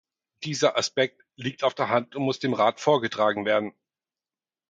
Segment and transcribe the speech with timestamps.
[0.45, 3.71] Dieser Aspekt liegt auf der Hand und muss dem Rat vorgetragen werden.